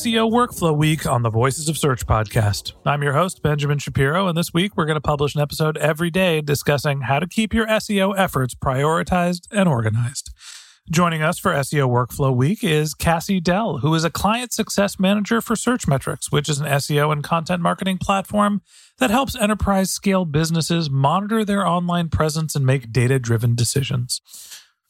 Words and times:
SEO 0.00 0.30
Workflow 0.32 0.74
Week 0.74 1.04
on 1.04 1.20
the 1.20 1.28
Voices 1.28 1.68
of 1.68 1.76
Search 1.76 2.06
podcast. 2.06 2.72
I'm 2.86 3.02
your 3.02 3.12
host, 3.12 3.42
Benjamin 3.42 3.76
Shapiro, 3.76 4.28
and 4.28 4.38
this 4.38 4.54
week 4.54 4.74
we're 4.74 4.86
going 4.86 4.96
to 4.96 5.00
publish 5.02 5.34
an 5.34 5.42
episode 5.42 5.76
every 5.76 6.08
day 6.08 6.40
discussing 6.40 7.02
how 7.02 7.18
to 7.18 7.26
keep 7.26 7.52
your 7.52 7.66
SEO 7.66 8.14
efforts 8.16 8.54
prioritized 8.54 9.46
and 9.50 9.68
organized. 9.68 10.30
Joining 10.90 11.20
us 11.20 11.38
for 11.38 11.52
SEO 11.52 11.86
Workflow 11.86 12.34
Week 12.34 12.64
is 12.64 12.94
Cassie 12.94 13.40
Dell, 13.40 13.78
who 13.78 13.94
is 13.94 14.02
a 14.02 14.10
client 14.10 14.54
success 14.54 14.98
manager 14.98 15.42
for 15.42 15.54
Searchmetrics, 15.54 16.32
which 16.32 16.48
is 16.48 16.60
an 16.60 16.66
SEO 16.66 17.12
and 17.12 17.22
content 17.22 17.60
marketing 17.60 17.98
platform 17.98 18.62
that 19.00 19.10
helps 19.10 19.36
enterprise 19.36 19.90
scale 19.90 20.24
businesses 20.24 20.88
monitor 20.88 21.44
their 21.44 21.66
online 21.66 22.08
presence 22.08 22.54
and 22.54 22.64
make 22.64 22.90
data 22.90 23.18
driven 23.18 23.54
decisions. 23.54 24.22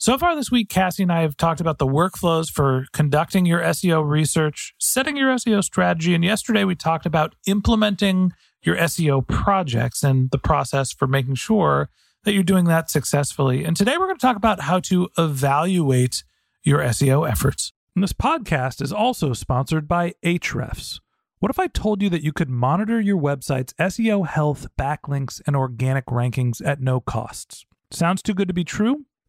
So 0.01 0.17
far 0.17 0.35
this 0.35 0.51
week, 0.51 0.71
Cassie 0.71 1.03
and 1.03 1.13
I 1.13 1.21
have 1.21 1.37
talked 1.37 1.61
about 1.61 1.77
the 1.77 1.87
workflows 1.87 2.51
for 2.51 2.87
conducting 2.95 3.45
your 3.45 3.61
SEO 3.61 4.03
research, 4.03 4.73
setting 4.79 5.15
your 5.15 5.31
SEO 5.35 5.63
strategy, 5.63 6.15
and 6.15 6.25
yesterday 6.25 6.65
we 6.65 6.75
talked 6.75 7.05
about 7.05 7.35
implementing 7.47 8.33
your 8.63 8.77
SEO 8.77 9.29
projects 9.29 10.03
and 10.03 10.31
the 10.31 10.39
process 10.39 10.91
for 10.91 11.07
making 11.07 11.35
sure 11.35 11.91
that 12.25 12.33
you're 12.33 12.43
doing 12.43 12.65
that 12.65 12.89
successfully. 12.89 13.63
And 13.63 13.77
today 13.77 13.99
we're 13.99 14.07
going 14.07 14.17
to 14.17 14.27
talk 14.27 14.39
about 14.39 14.61
how 14.61 14.81
to 14.81 15.11
evaluate 15.19 16.25
your 16.63 16.79
SEO 16.79 17.31
efforts. 17.31 17.75
And 17.95 18.03
this 18.03 18.15
podcast 18.15 18.81
is 18.81 18.95
also 18.95 19.35
sponsored 19.35 19.87
by 19.87 20.15
Ahrefs. 20.25 20.99
What 21.41 21.51
if 21.51 21.59
I 21.59 21.67
told 21.67 22.01
you 22.01 22.09
that 22.09 22.25
you 22.25 22.33
could 22.33 22.49
monitor 22.49 23.03
your 23.03 23.21
website's 23.21 23.75
SEO 23.75 24.27
health, 24.27 24.67
backlinks, 24.79 25.43
and 25.47 25.55
organic 25.55 26.07
rankings 26.07 26.65
at 26.65 26.81
no 26.81 27.01
costs? 27.01 27.67
Sounds 27.91 28.23
too 28.23 28.33
good 28.33 28.49
to 28.49 28.55
be 28.55 28.65
true? 28.65 29.05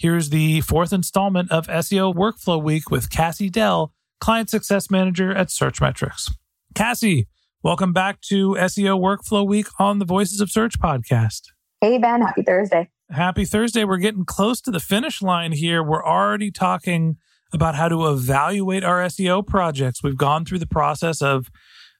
here's 0.00 0.30
the 0.30 0.62
fourth 0.62 0.94
installment 0.94 1.52
of 1.52 1.66
SEO 1.66 2.14
Workflow 2.14 2.60
Week 2.60 2.90
with 2.90 3.10
Cassie 3.10 3.50
Dell, 3.50 3.92
Client 4.18 4.48
Success 4.48 4.90
Manager 4.90 5.30
at 5.30 5.48
Searchmetrics. 5.48 6.32
Cassie, 6.74 7.28
welcome 7.62 7.92
back 7.92 8.22
to 8.22 8.56
SEO 8.58 8.98
Workflow 8.98 9.46
Week 9.46 9.66
on 9.78 9.98
the 9.98 10.06
Voices 10.06 10.40
of 10.40 10.50
Search 10.50 10.80
podcast. 10.80 11.42
Hey, 11.82 11.98
Ben. 11.98 12.22
Happy 12.22 12.42
Thursday. 12.42 12.88
Happy 13.10 13.44
Thursday. 13.44 13.84
We're 13.84 13.98
getting 13.98 14.24
close 14.24 14.62
to 14.62 14.70
the 14.70 14.80
finish 14.80 15.20
line 15.20 15.52
here. 15.52 15.82
We're 15.82 16.04
already 16.04 16.50
talking 16.50 17.18
about 17.52 17.74
how 17.74 17.88
to 17.88 18.06
evaluate 18.08 18.82
our 18.82 19.00
SEO 19.04 19.46
projects. 19.46 20.02
We've 20.02 20.16
gone 20.16 20.46
through 20.46 20.60
the 20.60 20.66
process 20.66 21.20
of 21.20 21.50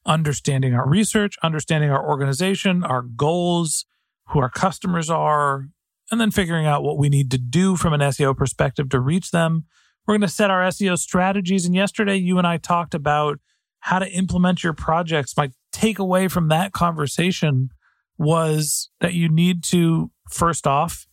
understanding 0.07 0.73
our 0.73 0.89
research, 0.89 1.37
understanding 1.43 1.91
our 1.91 2.09
organization, 2.09 2.83
our 2.83 3.03
goals, 3.03 3.85
who 4.29 4.39
our 4.39 4.49
customers 4.49 5.11
are, 5.11 5.67
and 6.11 6.21
then 6.21 6.31
figuring 6.31 6.67
out 6.67 6.83
what 6.83 6.99
we 6.99 7.09
need 7.09 7.31
to 7.31 7.39
do 7.39 7.77
from 7.77 7.93
an 7.93 8.01
SEO 8.01 8.37
perspective 8.37 8.89
to 8.91 9.01
reach 9.01 9.31
them. 9.31 9.65
We're 10.07 10.15
going 10.15 10.23
to 10.23 10.29
set 10.29 10.51
our 10.51 10.63
SEO 10.63 10.99
strategies. 10.99 11.65
And 11.65 11.75
yesterday, 11.75 12.17
you 12.17 12.39
and 12.39 12.47
I 12.47 12.57
talked 12.57 12.95
about 12.95 13.39
how 13.81 13.99
to 13.99 14.11
implement 14.11 14.65
your 14.65 14.73
projects. 14.73 15.37
My 15.37 15.51
takeaway 15.73 16.31
from 16.31 16.49
that 16.49 16.73
conversation 16.73 17.71
was 18.19 18.91
that 19.01 19.15
you 19.15 19.29
need 19.29 19.63
to, 19.65 20.11
first 20.31 20.67
off, 20.67 21.07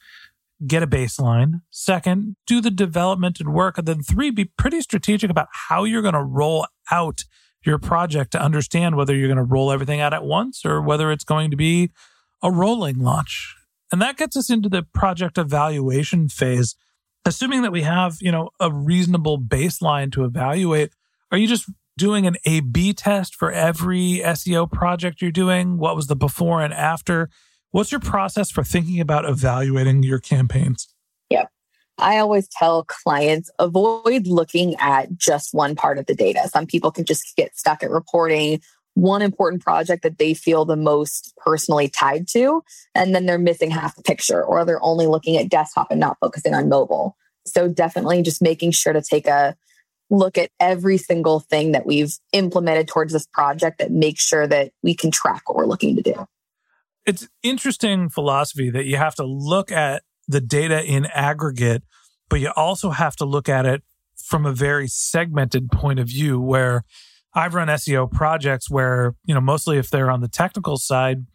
get 0.66 0.82
a 0.82 0.88
baseline. 0.88 1.62
Second, 1.70 2.36
do 2.48 2.60
the 2.60 2.72
development 2.72 3.40
and 3.40 3.54
work. 3.54 3.78
And 3.78 3.88
then 3.88 4.02
three, 4.02 4.32
be 4.32 4.46
pretty 4.46 4.82
strategic 4.82 5.30
about 5.30 5.48
how 5.52 5.84
you're 5.84 6.02
going 6.02 6.14
to 6.14 6.24
roll 6.24 6.66
out 6.92 7.24
your 7.64 7.78
project 7.78 8.32
to 8.32 8.42
understand 8.42 8.96
whether 8.96 9.16
you're 9.16 9.28
going 9.28 9.38
to 9.38 9.44
roll 9.44 9.72
everything 9.72 10.00
out 10.00 10.14
at 10.14 10.24
once 10.24 10.66
or 10.66 10.82
whether 10.82 11.12
it's 11.12 11.24
going 11.24 11.52
to 11.52 11.58
be 11.58 11.92
a 12.42 12.52
rolling 12.52 13.00
launch. 13.00 13.57
And 13.92 14.02
that 14.02 14.18
gets 14.18 14.36
us 14.36 14.50
into 14.50 14.70
the 14.70 14.84
project 14.84 15.38
evaluation 15.38 16.30
phase. 16.30 16.76
Assuming 17.26 17.62
that 17.62 17.72
we 17.72 17.82
have, 17.82 18.18
you 18.22 18.32
know, 18.32 18.50
a 18.60 18.72
reasonable 18.72 19.40
baseline 19.40 20.12
to 20.14 20.24
evaluate, 20.24 20.92
are 21.32 21.38
you 21.38 21.48
just 21.48 21.70
doing 21.98 22.28
an 22.28 22.38
A 22.46 22.62
B 22.62 22.94
test 22.94 23.36
for 23.36 23.52
every 23.52 24.22
SEO 24.24 24.72
project 24.72 25.22
you're 25.22 25.32
doing? 25.32 25.78
What 25.78 25.96
was 25.96 26.08
the 26.08 26.16
before 26.16 26.62
and 26.62 26.74
after? 26.74 27.30
What's 27.72 27.92
your 27.92 28.00
process 28.00 28.50
for 28.50 28.64
thinking 28.64 29.02
about 29.02 29.26
evaluating 29.26 30.04
your 30.04 30.20
campaigns? 30.20 30.88
Yeah. 31.30 31.46
I 31.98 32.20
always 32.20 32.48
tell 32.48 32.86
clients 32.86 33.50
avoid 33.60 34.28
looking 34.28 34.76
at 34.76 35.18
just 35.18 35.54
one 35.54 35.76
part 35.76 35.98
of 35.98 36.06
the 36.06 36.16
data. 36.16 36.48
Some 36.48 36.68
people 36.68 36.92
can 36.92 37.06
just 37.06 37.36
get 37.36 37.58
stuck 37.58 37.84
at 37.84 37.90
reporting 37.90 38.62
one 38.98 39.22
important 39.22 39.62
project 39.62 40.02
that 40.02 40.18
they 40.18 40.34
feel 40.34 40.66
the 40.66 40.76
most 40.76 41.34
personally 41.38 41.88
tied 41.88 42.28
to, 42.30 42.64
and 42.96 43.14
then 43.14 43.28
they're 43.28 43.38
missing 43.38 43.70
half 43.70 43.96
the 43.96 44.02
picture, 44.02 44.44
or 44.44 44.66
they're 44.66 44.84
only 44.84 45.06
looking 45.06 45.38
at 45.38 45.50
desktop 45.50 45.92
and 45.92 46.00
not 46.00 46.18
focusing 46.20 46.56
on 46.56 46.68
mobile. 46.68 47.16
So, 47.46 47.68
definitely 47.68 48.24
just 48.24 48.42
making 48.42 48.72
sure 48.72 48.94
to 48.94 49.02
take 49.02 49.28
a 49.28 49.56
look 50.10 50.38
at 50.38 50.50
every 50.60 50.98
single 50.98 51.40
thing 51.40 51.74
that 51.74 51.86
we've 51.86 52.18
implemented 52.34 52.88
towards 52.88 53.14
this 53.14 53.28
project 53.28 53.78
that 53.78 53.92
makes 53.92 54.26
sure 54.26 54.48
that 54.48 54.72
we 54.82 54.96
can 54.96 55.12
track 55.12 55.48
what 55.48 55.58
we're 55.58 55.66
looking 55.66 55.96
to 55.96 56.02
do. 56.02 56.28
It's 57.06 57.28
interesting 57.44 58.10
philosophy 58.10 58.70
that 58.72 58.86
you 58.86 58.98
have 58.98 59.16
to 59.16 59.26
look 59.26 59.72
at 59.72 60.04
the 60.28 60.42
data 60.42 60.84
in 60.84 61.06
aggregate, 61.14 61.84
but 62.30 62.40
you 62.40 62.52
also 62.56 62.90
have 62.90 63.16
to 63.18 63.26
look 63.26 63.48
at 63.48 63.66
it 63.66 63.84
from 64.16 64.46
a 64.46 64.52
very 64.52 64.88
segmented 64.88 65.72
point 65.72 66.00
of 66.00 66.08
view 66.08 66.42
where 66.42 66.84
I've 67.38 67.54
run 67.54 67.68
SEO 67.68 68.12
projects 68.12 68.68
where, 68.68 69.16
you 69.26 69.36
know, 69.36 69.42
mostly 69.42 69.78
if 69.78 69.92
they're 69.92 70.10
on 70.10 70.22
the 70.22 70.28
technical 70.28 70.78
side, 70.78 71.28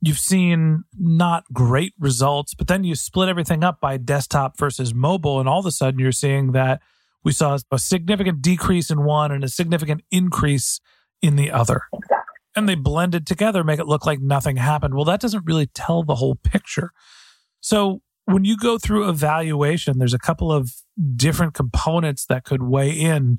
you've 0.00 0.18
seen 0.18 0.84
not 0.98 1.44
great 1.52 1.92
results, 1.98 2.54
but 2.54 2.68
then 2.68 2.84
you 2.84 2.94
split 2.94 3.28
everything 3.28 3.62
up 3.62 3.78
by 3.78 3.98
desktop 3.98 4.58
versus 4.58 4.94
mobile. 4.94 5.38
And 5.38 5.46
all 5.46 5.60
of 5.60 5.66
a 5.66 5.70
sudden 5.70 6.00
you're 6.00 6.10
seeing 6.10 6.52
that 6.52 6.80
we 7.22 7.32
saw 7.32 7.58
a 7.70 7.78
significant 7.78 8.40
decrease 8.40 8.90
in 8.90 9.04
one 9.04 9.30
and 9.30 9.44
a 9.44 9.48
significant 9.48 10.02
increase 10.10 10.80
in 11.20 11.36
the 11.36 11.50
other. 11.50 11.82
Exactly. 11.92 12.16
And 12.56 12.66
they 12.66 12.74
blended 12.74 13.26
together, 13.26 13.62
make 13.62 13.78
it 13.78 13.86
look 13.86 14.06
like 14.06 14.20
nothing 14.20 14.56
happened. 14.56 14.94
Well, 14.94 15.04
that 15.04 15.20
doesn't 15.20 15.44
really 15.44 15.66
tell 15.66 16.02
the 16.02 16.14
whole 16.14 16.36
picture. 16.36 16.92
So 17.60 18.00
when 18.24 18.46
you 18.46 18.56
go 18.56 18.78
through 18.78 19.08
evaluation, 19.08 19.98
there's 19.98 20.14
a 20.14 20.18
couple 20.18 20.50
of 20.50 20.70
different 21.14 21.52
components 21.52 22.24
that 22.26 22.44
could 22.44 22.62
weigh 22.62 22.92
in. 22.92 23.38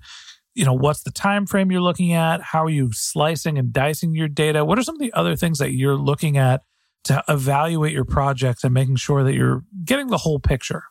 You 0.58 0.66
know, 0.66 0.74
what's 0.74 1.04
the 1.04 1.12
time 1.12 1.46
frame 1.46 1.72
you're 1.72 1.82
looking 1.82 2.14
at? 2.14 2.42
How 2.42 2.64
are 2.64 2.70
you 2.70 2.92
slicing 2.92 3.60
and 3.60 3.72
dicing 3.72 4.16
your 4.16 4.28
data? 4.28 4.66
What 4.66 4.80
are 4.80 4.82
some 4.82 4.96
of 4.96 5.00
the 5.00 5.14
other 5.14 5.36
things 5.36 5.60
that 5.60 5.74
you're 5.74 5.96
looking 5.96 6.36
at 6.36 6.64
to 7.04 7.24
evaluate 7.30 7.94
your 7.94 8.06
projects 8.06 8.64
and 8.64 8.74
making 8.74 8.96
sure 8.96 9.24
that 9.24 9.36
you're 9.36 9.64
getting 9.86 10.08
the 10.08 10.18
whole 10.18 10.40
picture? 10.40 10.86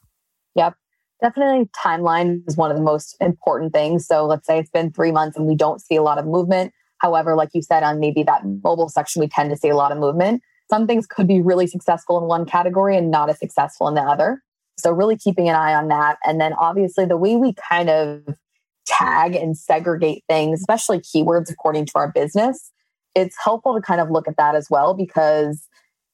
Yep. 0.55 0.75
Definitely 1.21 1.69
timeline 1.85 2.43
is 2.47 2.57
one 2.57 2.71
of 2.71 2.77
the 2.77 2.83
most 2.83 3.17
important 3.21 3.73
things. 3.73 4.07
So 4.07 4.25
let's 4.25 4.47
say 4.47 4.61
it's 4.61 4.71
been 4.71 4.93
three 4.93 5.11
months 5.11 5.37
and 5.37 5.49
we 5.49 5.57
don't 5.57 5.81
see 5.81 5.97
a 5.97 6.03
lot 6.03 6.19
of 6.19 6.27
movement. 6.27 6.73
However, 6.99 7.35
like 7.35 7.49
you 7.53 7.61
said, 7.61 7.83
on 7.83 7.99
maybe 7.99 8.23
that 8.23 8.43
mobile 8.63 8.89
section, 8.89 9.19
we 9.19 9.27
tend 9.27 9.51
to 9.51 9.57
see 9.57 9.69
a 9.69 9.77
lot 9.77 9.91
of 9.91 9.99
movement. 9.99 10.43
Some 10.71 10.87
things 10.87 11.09
could 11.09 11.27
be 11.27 11.43
really 11.43 11.67
successful 11.67 12.19
in 12.19 12.29
one 12.29 12.47
category 12.47 12.97
and 12.97 13.11
not 13.11 13.31
as 13.31 13.41
successful 13.41 13.89
in 13.89 13.95
the 13.95 14.03
other. 14.03 14.45
So 14.79 14.93
really 14.93 15.17
keeping 15.17 15.49
an 15.49 15.57
eye 15.57 15.75
on 15.75 15.89
that. 15.89 16.19
And 16.25 16.41
then 16.41 16.53
obviously 16.53 17.05
the 17.05 17.17
way 17.17 17.35
we 17.35 17.53
kind 17.69 17.91
of 17.91 18.23
tag 18.87 19.35
and 19.35 19.57
segregate 19.57 20.25
things, 20.29 20.61
especially 20.61 21.01
keywords 21.01 21.51
according 21.51 21.87
to 21.87 21.93
our 21.97 22.11
business, 22.11 22.71
it's 23.15 23.37
helpful 23.43 23.75
to 23.75 23.81
kind 23.81 24.01
of 24.01 24.11
look 24.11 24.29
at 24.29 24.37
that 24.37 24.55
as 24.55 24.69
well 24.71 24.95
because 24.95 25.67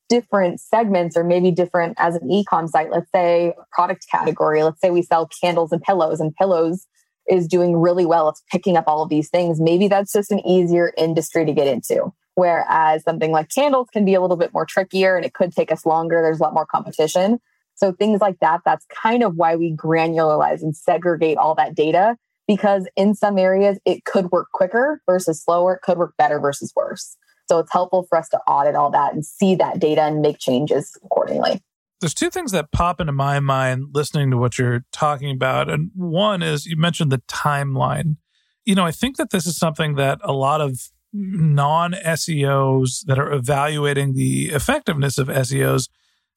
different 0.08 0.60
segments 0.60 1.16
or 1.16 1.24
maybe 1.24 1.50
different 1.50 1.94
as 1.98 2.16
an 2.16 2.30
e-com 2.30 2.68
site. 2.68 2.90
Let's 2.90 3.10
say 3.12 3.54
product 3.72 4.06
category 4.10 4.62
let's 4.62 4.80
say 4.80 4.90
we 4.90 5.02
sell 5.02 5.28
candles 5.40 5.72
and 5.72 5.82
pillows 5.82 6.20
and 6.20 6.34
pillows 6.34 6.86
is 7.28 7.46
doing 7.46 7.76
really 7.76 8.04
well. 8.04 8.28
It's 8.28 8.42
picking 8.50 8.76
up 8.76 8.84
all 8.86 9.02
of 9.02 9.08
these 9.08 9.30
things. 9.30 9.60
Maybe 9.60 9.88
that's 9.88 10.12
just 10.12 10.30
an 10.30 10.46
easier 10.46 10.92
industry 10.96 11.44
to 11.46 11.52
get 11.52 11.66
into 11.66 12.12
whereas 12.34 13.02
something 13.04 13.30
like 13.30 13.48
candles 13.50 13.88
can 13.92 14.04
be 14.04 14.14
a 14.14 14.20
little 14.20 14.36
bit 14.36 14.52
more 14.52 14.64
trickier 14.64 15.16
and 15.16 15.24
it 15.24 15.34
could 15.34 15.52
take 15.52 15.70
us 15.70 15.84
longer. 15.84 16.22
There's 16.22 16.40
a 16.40 16.42
lot 16.42 16.54
more 16.54 16.66
competition. 16.66 17.40
So 17.74 17.92
things 17.92 18.20
like 18.20 18.38
that 18.40 18.60
that's 18.64 18.86
kind 18.86 19.22
of 19.22 19.36
why 19.36 19.56
we 19.56 19.74
granularize 19.74 20.62
and 20.62 20.76
segregate 20.76 21.38
all 21.38 21.54
that 21.56 21.74
data 21.74 22.16
because 22.46 22.88
in 22.96 23.14
some 23.14 23.38
areas 23.38 23.78
it 23.84 24.04
could 24.04 24.30
work 24.30 24.48
quicker 24.52 25.00
versus 25.06 25.42
slower 25.42 25.74
it 25.74 25.82
could 25.82 25.98
work 25.98 26.14
better 26.18 26.40
versus 26.40 26.72
worse 26.76 27.16
so 27.48 27.58
it's 27.58 27.72
helpful 27.72 28.06
for 28.08 28.18
us 28.18 28.28
to 28.30 28.38
audit 28.48 28.74
all 28.74 28.90
that 28.90 29.12
and 29.12 29.24
see 29.24 29.54
that 29.56 29.78
data 29.78 30.02
and 30.02 30.20
make 30.20 30.38
changes 30.38 30.98
accordingly. 31.04 31.60
There's 32.00 32.14
two 32.14 32.30
things 32.30 32.50
that 32.52 32.72
pop 32.72 33.00
into 33.00 33.12
my 33.12 33.40
mind 33.40 33.88
listening 33.92 34.30
to 34.30 34.36
what 34.36 34.58
you're 34.58 34.84
talking 34.90 35.30
about. 35.30 35.68
And 35.68 35.90
one 35.94 36.42
is 36.42 36.66
you 36.66 36.76
mentioned 36.76 37.12
the 37.12 37.22
timeline. 37.28 38.16
You 38.64 38.74
know, 38.74 38.84
I 38.84 38.90
think 38.90 39.18
that 39.18 39.30
this 39.30 39.46
is 39.46 39.56
something 39.56 39.96
that 39.96 40.18
a 40.22 40.32
lot 40.32 40.60
of 40.60 40.78
non 41.12 41.92
SEOs 41.92 43.04
that 43.04 43.18
are 43.18 43.30
evaluating 43.30 44.14
the 44.14 44.46
effectiveness 44.46 45.18
of 45.18 45.28
SEOs 45.28 45.88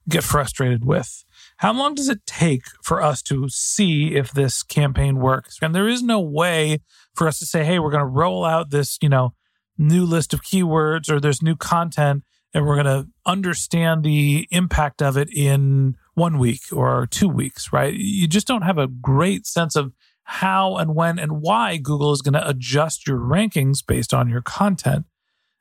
get 0.07 0.23
frustrated 0.23 0.85
with. 0.85 1.23
How 1.57 1.73
long 1.73 1.95
does 1.95 2.09
it 2.09 2.25
take 2.25 2.63
for 2.83 3.01
us 3.01 3.21
to 3.23 3.47
see 3.49 4.15
if 4.15 4.31
this 4.31 4.61
campaign 4.61 5.17
works? 5.17 5.57
And 5.61 5.73
there 5.73 5.87
is 5.87 6.03
no 6.03 6.19
way 6.19 6.79
for 7.13 7.27
us 7.27 7.39
to 7.39 7.45
say, 7.45 7.63
hey, 7.63 7.79
we're 7.79 7.91
going 7.91 8.01
to 8.01 8.05
roll 8.05 8.43
out 8.43 8.71
this, 8.71 8.97
you 9.01 9.09
know, 9.09 9.33
new 9.77 10.05
list 10.05 10.33
of 10.33 10.41
keywords 10.41 11.09
or 11.09 11.19
there's 11.19 11.41
new 11.41 11.55
content 11.55 12.23
and 12.53 12.65
we're 12.65 12.81
going 12.81 12.85
to 12.85 13.07
understand 13.25 14.03
the 14.03 14.47
impact 14.49 15.01
of 15.01 15.17
it 15.17 15.29
in 15.29 15.97
one 16.13 16.37
week 16.37 16.61
or 16.71 17.05
two 17.05 17.27
weeks, 17.27 17.73
right? 17.73 17.93
You 17.93 18.27
just 18.27 18.47
don't 18.47 18.61
have 18.61 18.77
a 18.77 18.87
great 18.87 19.45
sense 19.45 19.75
of 19.75 19.91
how 20.23 20.77
and 20.77 20.95
when 20.95 21.19
and 21.19 21.41
why 21.41 21.77
Google 21.77 22.13
is 22.13 22.21
going 22.21 22.33
to 22.33 22.47
adjust 22.47 23.07
your 23.07 23.19
rankings 23.19 23.85
based 23.85 24.13
on 24.13 24.29
your 24.29 24.41
content. 24.41 25.05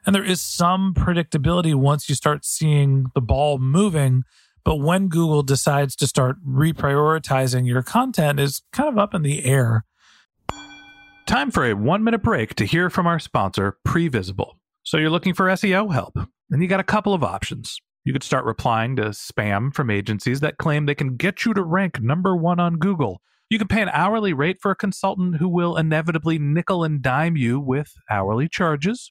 And 0.06 0.14
there 0.14 0.24
is 0.24 0.40
some 0.40 0.94
predictability 0.94 1.74
once 1.74 2.08
you 2.08 2.14
start 2.14 2.44
seeing 2.44 3.06
the 3.14 3.20
ball 3.20 3.58
moving. 3.58 4.22
But 4.64 4.76
when 4.76 5.08
Google 5.08 5.42
decides 5.42 5.94
to 5.96 6.06
start 6.06 6.36
reprioritizing 6.46 7.66
your 7.66 7.82
content 7.82 8.40
is 8.40 8.62
kind 8.72 8.88
of 8.88 8.98
up 8.98 9.14
in 9.14 9.22
the 9.22 9.44
air. 9.44 9.84
Time 11.26 11.50
for 11.50 11.64
a 11.64 11.74
one 11.74 12.02
minute 12.02 12.22
break 12.22 12.54
to 12.56 12.64
hear 12.64 12.88
from 12.90 13.06
our 13.06 13.18
sponsor, 13.18 13.78
Previsible. 13.86 14.52
So 14.82 14.96
you're 14.96 15.10
looking 15.10 15.34
for 15.34 15.46
SEO 15.46 15.92
help, 15.92 16.18
and 16.50 16.62
you 16.62 16.68
got 16.68 16.80
a 16.80 16.84
couple 16.84 17.14
of 17.14 17.24
options. 17.24 17.78
You 18.04 18.12
could 18.12 18.22
start 18.22 18.44
replying 18.44 18.96
to 18.96 19.04
spam 19.10 19.72
from 19.74 19.90
agencies 19.90 20.40
that 20.40 20.58
claim 20.58 20.84
they 20.84 20.94
can 20.94 21.16
get 21.16 21.46
you 21.46 21.54
to 21.54 21.62
rank 21.62 22.00
number 22.02 22.36
one 22.36 22.60
on 22.60 22.76
Google. 22.76 23.22
You 23.48 23.58
can 23.58 23.68
pay 23.68 23.80
an 23.80 23.88
hourly 23.90 24.34
rate 24.34 24.58
for 24.60 24.70
a 24.70 24.76
consultant 24.76 25.36
who 25.36 25.48
will 25.48 25.76
inevitably 25.76 26.38
nickel 26.38 26.84
and 26.84 27.00
dime 27.00 27.36
you 27.36 27.58
with 27.58 27.92
hourly 28.10 28.48
charges. 28.48 29.10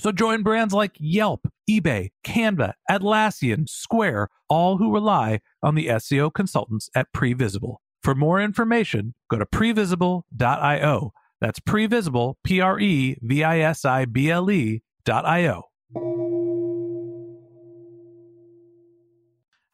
So 0.00 0.12
join 0.12 0.42
brands 0.42 0.72
like 0.72 0.96
Yelp, 0.98 1.46
eBay, 1.68 2.08
Canva, 2.24 2.72
Atlassian, 2.90 3.68
Square, 3.68 4.28
all 4.48 4.78
who 4.78 4.94
rely 4.94 5.40
on 5.62 5.74
the 5.74 5.88
SEO 5.88 6.32
consultants 6.32 6.88
at 6.94 7.12
Previsible. 7.14 7.76
For 8.02 8.14
more 8.14 8.40
information, 8.40 9.12
go 9.28 9.36
to 9.36 9.44
previsible.io 9.44 11.12
that's 11.42 11.60
previsible, 11.60 12.36
P 12.44 12.60
R 12.62 12.80
E 12.80 13.18
V 13.20 13.44
I 13.44 13.60
S 13.60 13.84
I 13.84 14.06
B 14.06 14.30
L 14.30 14.50
E 14.50 14.82
dot 15.04 15.26
I 15.26 15.48
O. 15.48 15.64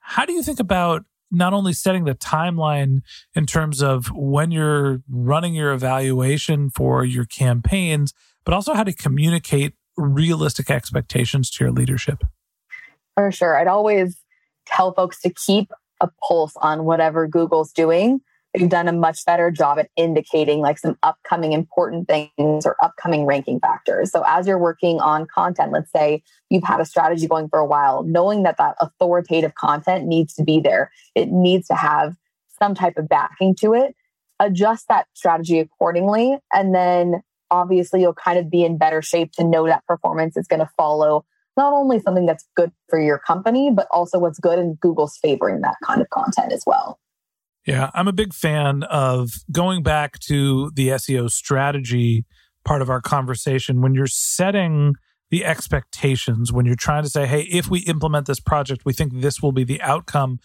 How 0.01 0.25
do 0.25 0.33
you 0.33 0.43
think 0.43 0.59
about 0.59 1.05
not 1.31 1.53
only 1.53 1.73
setting 1.73 2.05
the 2.05 2.15
timeline 2.15 3.03
in 3.35 3.47
terms 3.47 3.81
of 3.81 4.07
when 4.13 4.51
you're 4.51 5.03
running 5.09 5.55
your 5.55 5.73
evaluation 5.73 6.71
for 6.71 7.05
your 7.05 7.25
campaigns, 7.25 8.13
but 8.45 8.55
also 8.55 8.75
how 8.75 8.85
to 8.85 8.93
communicate 8.93 9.75
realistic 9.97 10.71
expectations 10.71 11.51
to 11.51 11.65
your 11.65 11.73
leadership? 11.73 12.25
For 13.15 13.33
sure. 13.33 13.59
I'd 13.59 13.69
always 13.69 14.19
tell 14.67 14.93
folks 14.93 15.21
to 15.23 15.31
keep 15.31 15.71
a 16.01 16.09
pulse 16.27 16.55
on 16.57 16.85
whatever 16.85 17.27
Google's 17.27 17.73
doing 17.73 18.21
they've 18.57 18.69
done 18.69 18.89
a 18.89 18.93
much 18.93 19.25
better 19.25 19.51
job 19.51 19.79
at 19.79 19.91
indicating 19.97 20.61
like 20.61 20.79
some 20.79 20.97
upcoming 21.03 21.53
important 21.53 22.09
things 22.09 22.65
or 22.65 22.77
upcoming 22.83 23.27
ranking 23.27 23.61
factors. 23.61 24.11
So 24.11 24.25
as 24.27 24.47
you're 24.47 24.59
working 24.59 25.01
on 25.01 25.27
content, 25.27 25.73
let's 25.73 25.91
say 25.93 26.23
you've 26.51 26.65
had 26.65 26.81
a 26.81 26.85
strategy 26.85 27.27
going 27.27 27.49
for 27.49 27.59
a 27.59 27.67
while, 27.67 28.03
knowing 28.03 28.45
that 28.45 28.57
that 28.59 28.77
authoritative 28.81 29.55
content 29.55 30.07
needs 30.07 30.35
to 30.35 30.45
be 30.45 30.61
there, 30.61 30.91
it 31.15 31.29
needs 31.29 31.69
to 31.69 31.75
have 31.75 32.17
some 32.59 32.75
type 32.75 32.97
of 32.97 33.09
backing 33.09 33.55
to 33.57 33.75
it. 33.75 33.95
Adjust 34.41 34.89
that 34.89 35.07
strategy 35.15 35.61
accordingly. 35.61 36.39
And 36.53 36.75
then 36.75 37.23
obviously 37.51 38.01
you'll 38.01 38.15
kind 38.15 38.39
of 38.39 38.51
be 38.51 38.65
in 38.65 38.79
better 38.79 39.03
shape 39.03 39.33
to 39.33 39.45
know 39.45 39.67
that 39.67 39.85
performance 39.87 40.37
is 40.37 40.47
going 40.47 40.61
to 40.61 40.71
follow 40.77 41.25
not 41.57 41.73
only 41.73 41.99
something 42.01 42.27
that's 42.27 42.47
good 42.55 42.71
for 42.89 43.01
your 43.01 43.19
company, 43.19 43.71
but 43.71 43.89
also 43.91 44.19
what's 44.19 44.39
good 44.39 44.59
in 44.59 44.75
Google's 44.81 45.17
favoring 45.17 45.63
that 45.63 45.77
kind 45.85 46.01
of 46.03 46.11
content 46.11 46.53
as 46.53 46.63
well. 46.67 46.99
Yeah, 47.67 47.91
I'm 47.95 48.07
a 48.07 48.13
big 48.13 48.33
fan 48.33 48.85
of 48.85 49.31
going 49.51 49.83
back 49.83 50.19
to 50.29 50.71
the 50.75 50.89
SEO 50.89 51.31
strategy 51.31 52.25
part 52.65 52.83
of 52.83 52.91
our 52.91 53.01
conversation. 53.01 53.81
When 53.81 53.95
you're 53.95 54.07
setting 54.07 54.95
the 55.31 55.45
expectations, 55.45 56.53
when 56.53 56.67
you're 56.67 56.77
trying 56.77 57.03
to 57.03 57.09
say, 57.09 57.27
hey, 57.27 57.43
if 57.43 57.69
we 57.69 57.81
implement 57.81 58.27
this 58.27 58.39
project, 58.39 58.83
we 58.85 58.93
think 58.93 59.21
this 59.21 59.41
will 59.43 59.53
be 59.53 59.65
the 59.65 59.83
outcome, 59.83 60.39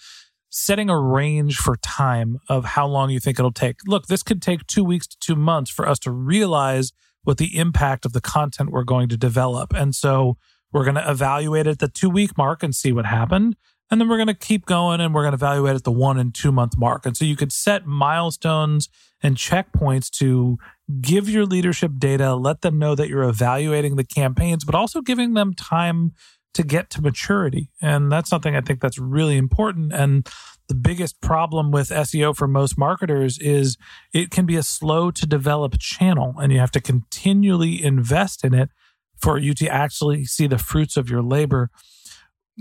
setting 0.52 0.90
a 0.90 1.00
range 1.00 1.56
for 1.56 1.78
time 1.78 2.38
of 2.50 2.66
how 2.66 2.86
long 2.86 3.10
you 3.10 3.20
think 3.20 3.40
it'll 3.40 3.52
take. 3.52 3.78
Look, 3.88 4.08
this 4.08 4.22
could 4.22 4.42
take 4.42 4.68
two 4.68 4.84
weeks 4.84 5.08
to 5.08 5.18
two 5.20 5.36
months 5.36 5.72
for 5.72 5.88
us 5.88 5.98
to 6.00 6.12
realize 6.12 6.92
what 7.24 7.38
the 7.38 7.58
impact 7.58 8.06
of 8.06 8.14
the 8.14 8.22
content 8.22 8.70
we're 8.70 8.84
going 8.84 9.08
to 9.10 9.18
develop. 9.18 9.74
And 9.74 9.96
so 9.96 10.38
we're 10.74 10.84
going 10.84 10.96
to 10.96 11.10
evaluate 11.10 11.68
at 11.68 11.80
the 11.80 11.88
two 11.88 12.10
week 12.10 12.38
mark 12.38 12.64
and 12.64 12.76
see 12.76 12.92
what 12.92 13.06
happened. 13.06 13.56
And 13.90 14.00
then 14.00 14.10
we're 14.10 14.18
going 14.18 14.28
to 14.28 14.34
keep 14.34 14.66
going 14.66 15.02
and 15.02 15.14
we're 15.14 15.24
going 15.24 15.38
to 15.38 15.38
evaluate 15.38 15.76
at 15.76 15.84
the 15.84 15.92
one 15.92 16.20
and 16.20 16.34
two 16.34 16.52
month 16.52 16.78
mark. 16.78 17.06
And 17.06 17.16
so 17.16 17.24
you 17.24 17.36
could 17.36 17.52
set 17.52 17.86
milestones 17.86 18.90
and 19.22 19.38
checkpoints 19.38 20.10
to 20.18 20.58
give 21.00 21.30
your 21.30 21.46
leadership 21.46 21.94
data, 21.98 22.36
let 22.36 22.62
them 22.62 22.78
know 22.78 22.96
that 22.96 23.08
you're 23.08 23.24
evaluating 23.24 23.96
the 23.96 24.04
campaigns, 24.04 24.66
but 24.66 24.76
also 24.76 25.02
giving 25.02 25.34
them 25.34 25.54
time 25.54 26.14
to 26.54 26.64
get 26.64 26.90
to 26.92 27.02
maturity. 27.02 27.70
And 27.82 28.12
that's 28.12 28.30
something 28.30 28.56
I 28.56 28.62
think 28.62 28.82
that's 28.82 29.00
really 29.00 29.38
important. 29.38 29.94
And 29.94 30.28
the 30.68 30.76
biggest 30.76 31.22
problem 31.22 31.72
with 31.72 31.90
SEO 31.90 32.36
for 32.36 32.48
most 32.48 32.78
marketers 32.78 33.38
is 33.40 33.78
it 34.14 34.32
can 34.32 34.46
be 34.46 34.56
a 34.56 34.64
slow 34.64 35.12
to 35.12 35.26
develop 35.26 35.80
channel 35.80 36.36
and 36.40 36.52
you 36.52 36.60
have 36.60 36.72
to 36.72 36.82
continually 36.82 37.84
invest 37.84 38.44
in 38.44 38.54
it 38.54 38.70
for 39.18 39.38
you 39.38 39.54
to 39.54 39.68
actually 39.68 40.26
see 40.26 40.48
the 40.48 40.58
fruits 40.58 40.98
of 40.98 41.10
your 41.10 41.22
labor. 41.22 41.70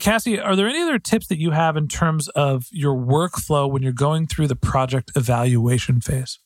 Cassie, 0.00 0.38
are 0.38 0.54
there 0.54 0.68
any 0.68 0.82
other 0.82 0.98
tips 0.98 1.26
that 1.28 1.38
you 1.38 1.50
have 1.50 1.76
in 1.76 1.88
terms 1.88 2.28
of 2.30 2.66
your 2.70 2.94
workflow 2.94 3.70
when 3.70 3.82
you're 3.82 3.92
going 3.92 4.26
through 4.26 4.46
the 4.46 4.56
project 4.56 5.10
evaluation 5.16 6.00
phase? 6.00 6.38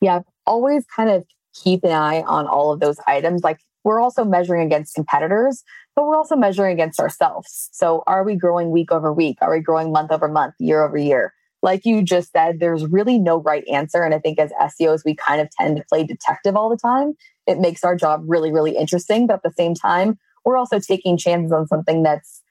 Yeah, 0.00 0.20
always 0.46 0.84
kind 0.86 1.10
of 1.10 1.24
keep 1.54 1.84
an 1.84 1.92
eye 1.92 2.22
on 2.22 2.46
all 2.46 2.72
of 2.72 2.80
those 2.80 2.98
items. 3.06 3.44
Like 3.44 3.60
we're 3.84 4.00
also 4.00 4.24
measuring 4.24 4.66
against 4.66 4.94
competitors, 4.94 5.62
but 5.94 6.06
we're 6.06 6.16
also 6.16 6.36
measuring 6.36 6.72
against 6.72 7.00
ourselves. 7.00 7.68
So 7.72 8.02
are 8.06 8.24
we 8.24 8.34
growing 8.34 8.70
week 8.70 8.92
over 8.92 9.12
week? 9.12 9.38
Are 9.40 9.52
we 9.52 9.60
growing 9.60 9.92
month 9.92 10.10
over 10.10 10.28
month, 10.28 10.54
year 10.58 10.84
over 10.84 10.96
year? 10.96 11.34
Like 11.62 11.84
you 11.84 12.02
just 12.02 12.32
said, 12.32 12.58
there's 12.58 12.84
really 12.86 13.18
no 13.18 13.40
right 13.40 13.66
answer. 13.68 14.02
And 14.02 14.14
I 14.14 14.18
think 14.18 14.38
as 14.38 14.50
SEOs, 14.60 15.04
we 15.04 15.14
kind 15.14 15.40
of 15.40 15.48
tend 15.58 15.76
to 15.76 15.84
play 15.88 16.04
detective 16.04 16.56
all 16.56 16.68
the 16.68 16.76
time. 16.76 17.14
It 17.46 17.58
makes 17.58 17.84
our 17.84 17.94
job 17.94 18.22
really, 18.26 18.52
really 18.52 18.76
interesting. 18.76 19.26
But 19.26 19.34
at 19.34 19.42
the 19.42 19.52
same 19.52 19.74
time, 19.74 20.18
we're 20.44 20.56
also 20.56 20.80
taking 20.80 21.16
chances 21.16 21.52
on 21.52 21.68
something 21.68 22.02
that's 22.02 22.42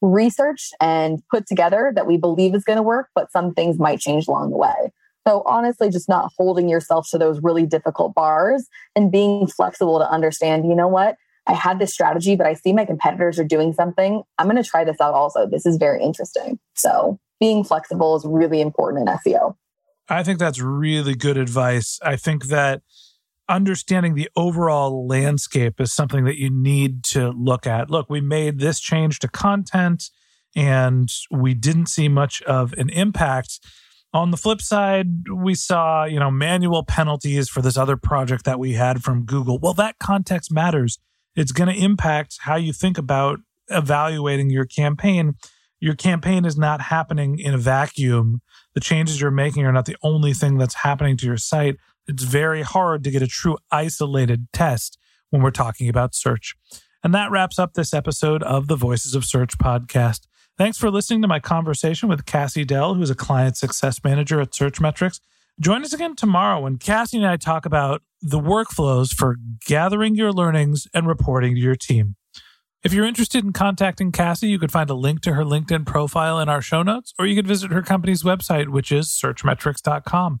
researched 0.00 0.74
and 0.80 1.20
put 1.30 1.46
together 1.46 1.92
that 1.94 2.06
we 2.06 2.16
believe 2.16 2.54
is 2.54 2.64
going 2.64 2.76
to 2.76 2.82
work, 2.82 3.08
but 3.14 3.30
some 3.32 3.52
things 3.52 3.78
might 3.78 3.98
change 3.98 4.28
along 4.28 4.50
the 4.50 4.56
way. 4.56 4.92
So 5.26 5.42
honestly, 5.44 5.90
just 5.90 6.08
not 6.08 6.32
holding 6.38 6.68
yourself 6.68 7.08
to 7.10 7.18
those 7.18 7.42
really 7.42 7.66
difficult 7.66 8.14
bars 8.14 8.66
and 8.96 9.12
being 9.12 9.46
flexible 9.46 9.98
to 9.98 10.10
understand, 10.10 10.64
you 10.66 10.74
know 10.74 10.88
what? 10.88 11.16
I 11.46 11.54
had 11.54 11.78
this 11.78 11.92
strategy, 11.92 12.36
but 12.36 12.46
I 12.46 12.54
see 12.54 12.72
my 12.72 12.84
competitors 12.84 13.38
are 13.38 13.44
doing 13.44 13.72
something. 13.72 14.22
I'm 14.38 14.46
going 14.46 14.62
to 14.62 14.68
try 14.68 14.84
this 14.84 15.00
out 15.00 15.14
also. 15.14 15.46
This 15.46 15.66
is 15.66 15.76
very 15.76 16.02
interesting. 16.02 16.58
So 16.74 17.18
being 17.40 17.64
flexible 17.64 18.16
is 18.16 18.24
really 18.24 18.60
important 18.60 19.08
in 19.08 19.14
SEO. 19.16 19.56
I 20.08 20.22
think 20.22 20.38
that's 20.38 20.60
really 20.60 21.14
good 21.14 21.36
advice. 21.36 21.98
I 22.02 22.16
think 22.16 22.46
that 22.46 22.82
understanding 23.48 24.14
the 24.14 24.28
overall 24.36 25.06
landscape 25.06 25.80
is 25.80 25.92
something 25.92 26.24
that 26.24 26.38
you 26.38 26.50
need 26.50 27.02
to 27.04 27.30
look 27.30 27.66
at. 27.66 27.90
Look, 27.90 28.08
we 28.08 28.20
made 28.20 28.60
this 28.60 28.80
change 28.80 29.18
to 29.20 29.28
content 29.28 30.10
and 30.54 31.08
we 31.30 31.54
didn't 31.54 31.86
see 31.86 32.08
much 32.08 32.42
of 32.42 32.72
an 32.74 32.90
impact. 32.90 33.60
On 34.12 34.32
the 34.32 34.36
flip 34.36 34.60
side, 34.60 35.28
we 35.32 35.54
saw, 35.54 36.04
you 36.04 36.18
know, 36.18 36.30
manual 36.30 36.84
penalties 36.84 37.48
for 37.48 37.62
this 37.62 37.76
other 37.76 37.96
project 37.96 38.44
that 38.44 38.58
we 38.58 38.72
had 38.72 39.02
from 39.02 39.24
Google. 39.24 39.58
Well, 39.58 39.74
that 39.74 39.98
context 40.00 40.52
matters. 40.52 40.98
It's 41.36 41.52
going 41.52 41.74
to 41.74 41.82
impact 41.82 42.38
how 42.40 42.56
you 42.56 42.72
think 42.72 42.98
about 42.98 43.40
evaluating 43.68 44.50
your 44.50 44.64
campaign. 44.64 45.34
Your 45.78 45.94
campaign 45.94 46.44
is 46.44 46.58
not 46.58 46.80
happening 46.82 47.38
in 47.38 47.54
a 47.54 47.58
vacuum. 47.58 48.42
The 48.74 48.80
changes 48.80 49.20
you're 49.20 49.30
making 49.30 49.64
are 49.64 49.72
not 49.72 49.86
the 49.86 49.96
only 50.02 50.32
thing 50.34 50.58
that's 50.58 50.74
happening 50.74 51.16
to 51.18 51.26
your 51.26 51.36
site 51.36 51.76
it's 52.10 52.24
very 52.24 52.62
hard 52.62 53.04
to 53.04 53.10
get 53.10 53.22
a 53.22 53.26
true 53.28 53.56
isolated 53.70 54.48
test 54.52 54.98
when 55.30 55.42
we're 55.42 55.52
talking 55.52 55.88
about 55.88 56.14
search. 56.14 56.56
And 57.04 57.14
that 57.14 57.30
wraps 57.30 57.58
up 57.58 57.74
this 57.74 57.94
episode 57.94 58.42
of 58.42 58.66
the 58.66 58.76
Voices 58.76 59.14
of 59.14 59.24
Search 59.24 59.56
podcast. 59.58 60.26
Thanks 60.58 60.76
for 60.76 60.90
listening 60.90 61.22
to 61.22 61.28
my 61.28 61.38
conversation 61.38 62.08
with 62.08 62.26
Cassie 62.26 62.64
Dell, 62.64 62.94
who's 62.94 63.10
a 63.10 63.14
client 63.14 63.56
success 63.56 64.02
manager 64.02 64.40
at 64.40 64.50
Searchmetrics. 64.50 65.20
Join 65.60 65.84
us 65.84 65.92
again 65.92 66.16
tomorrow 66.16 66.60
when 66.60 66.78
Cassie 66.78 67.16
and 67.16 67.26
I 67.26 67.36
talk 67.36 67.64
about 67.64 68.02
the 68.22 68.40
workflows 68.40 69.10
for 69.10 69.36
gathering 69.66 70.14
your 70.14 70.32
learnings 70.32 70.86
and 70.94 71.06
reporting 71.06 71.54
to 71.54 71.60
your 71.60 71.76
team. 71.76 72.16
If 72.82 72.94
you're 72.94 73.06
interested 73.06 73.44
in 73.44 73.52
contacting 73.52 74.10
Cassie, 74.10 74.48
you 74.48 74.58
could 74.58 74.72
find 74.72 74.88
a 74.88 74.94
link 74.94 75.20
to 75.22 75.34
her 75.34 75.44
LinkedIn 75.44 75.86
profile 75.86 76.40
in 76.40 76.48
our 76.48 76.62
show 76.62 76.82
notes, 76.82 77.12
or 77.18 77.26
you 77.26 77.36
could 77.36 77.46
visit 77.46 77.72
her 77.72 77.82
company's 77.82 78.22
website, 78.22 78.68
which 78.68 78.90
is 78.90 79.08
searchmetrics.com. 79.08 80.40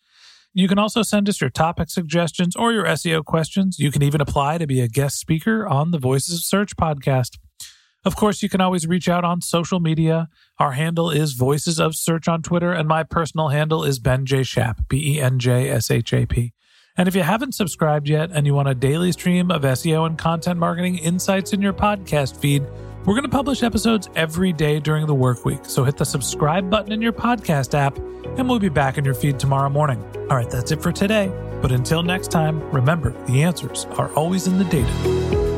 You 0.53 0.67
can 0.67 0.77
also 0.77 1.01
send 1.01 1.29
us 1.29 1.39
your 1.39 1.49
topic 1.49 1.89
suggestions 1.89 2.57
or 2.57 2.73
your 2.73 2.83
SEO 2.85 3.23
questions. 3.23 3.79
You 3.79 3.89
can 3.89 4.03
even 4.03 4.19
apply 4.19 4.57
to 4.57 4.67
be 4.67 4.81
a 4.81 4.89
guest 4.89 5.17
speaker 5.17 5.65
on 5.65 5.91
the 5.91 5.97
Voices 5.97 6.35
of 6.35 6.43
Search 6.43 6.75
podcast. 6.75 7.37
Of 8.03 8.17
course, 8.17 8.43
you 8.43 8.49
can 8.49 8.59
always 8.59 8.85
reach 8.85 9.07
out 9.07 9.23
on 9.23 9.41
social 9.41 9.79
media. 9.79 10.27
Our 10.59 10.73
handle 10.73 11.09
is 11.09 11.33
Voices 11.33 11.79
of 11.79 11.95
Search 11.95 12.27
on 12.27 12.41
Twitter, 12.41 12.73
and 12.73 12.87
my 12.87 13.03
personal 13.03 13.49
handle 13.49 13.85
is 13.85 13.99
Ben 13.99 14.25
J. 14.25 14.43
Shap, 14.43 14.81
B 14.89 15.15
E 15.15 15.21
N 15.21 15.39
J 15.39 15.69
S 15.69 15.89
H 15.89 16.11
A 16.11 16.25
P. 16.25 16.51
And 16.97 17.07
if 17.07 17.15
you 17.15 17.21
haven't 17.21 17.53
subscribed 17.53 18.09
yet 18.09 18.31
and 18.33 18.45
you 18.45 18.53
want 18.53 18.67
a 18.67 18.75
daily 18.75 19.13
stream 19.13 19.51
of 19.51 19.61
SEO 19.61 20.05
and 20.05 20.17
content 20.17 20.59
marketing 20.59 20.97
insights 20.97 21.53
in 21.53 21.61
your 21.61 21.73
podcast 21.73 22.35
feed, 22.35 22.65
we're 23.05 23.15
going 23.15 23.23
to 23.23 23.29
publish 23.29 23.63
episodes 23.63 24.09
every 24.15 24.53
day 24.53 24.79
during 24.79 25.07
the 25.07 25.15
work 25.15 25.43
week. 25.45 25.61
So 25.63 25.83
hit 25.83 25.97
the 25.97 26.05
subscribe 26.05 26.69
button 26.69 26.91
in 26.91 27.01
your 27.01 27.13
podcast 27.13 27.73
app, 27.73 27.97
and 28.37 28.47
we'll 28.47 28.59
be 28.59 28.69
back 28.69 28.97
in 28.97 29.05
your 29.05 29.13
feed 29.13 29.39
tomorrow 29.39 29.69
morning. 29.69 30.03
All 30.29 30.37
right, 30.37 30.49
that's 30.49 30.71
it 30.71 30.81
for 30.81 30.91
today. 30.91 31.31
But 31.61 31.71
until 31.71 32.03
next 32.03 32.31
time, 32.31 32.61
remember 32.71 33.11
the 33.25 33.43
answers 33.43 33.85
are 33.97 34.13
always 34.13 34.47
in 34.47 34.57
the 34.57 34.65
data. 34.65 35.50